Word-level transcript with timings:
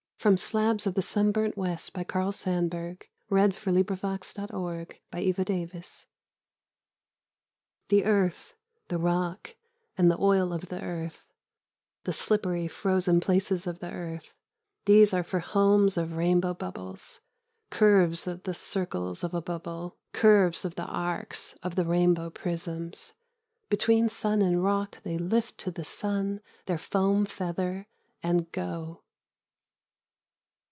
The 0.23 0.37
strong 0.37 0.77
men 0.77 0.77
keep 0.77 0.83
coming 0.83 0.85
on. 0.85 0.85
Slabs 0.85 0.87
of 0.87 0.93
the 0.93 1.01
Sunburnt 1.01 1.57
West 1.57 1.93
31 1.93 2.05
FOUR 2.05 2.31
STEICHEN 2.31 2.69
PRINTS 5.09 6.05
The 7.89 8.05
earth, 8.05 8.53
the 8.89 8.99
rock 8.99 9.55
and 9.97 10.11
the 10.11 10.19
oil 10.19 10.53
of 10.53 10.69
the 10.69 10.79
earth, 10.79 11.23
the 12.03 12.13
slippery 12.13 12.67
frozen 12.67 13.19
places 13.19 13.65
of 13.65 13.79
the 13.79 13.89
earth, 13.91 14.35
these 14.85 15.11
are 15.11 15.23
for 15.23 15.39
homes 15.39 15.97
of 15.97 16.15
rainbow 16.15 16.53
bubbles, 16.53 17.21
curves 17.71 18.27
of 18.27 18.43
the 18.43 18.53
circles 18.53 19.23
of 19.23 19.33
a 19.33 19.41
bubble, 19.41 19.97
curves 20.13 20.63
of 20.63 20.75
the 20.75 20.85
arcs 20.85 21.55
of 21.63 21.73
the 21.73 21.85
rainbow 21.87 22.29
prisms— 22.29 23.13
between 23.71 24.07
sun 24.07 24.43
and 24.43 24.63
rock 24.63 25.01
they 25.01 25.17
lift 25.17 25.57
to 25.57 25.71
the 25.71 25.83
sun 25.83 26.41
their 26.67 26.77
foam 26.77 27.25
feather 27.25 27.87
and 28.21 28.51
go. 28.51 29.01